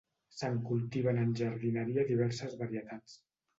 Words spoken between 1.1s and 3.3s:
en jardineria diverses varietats.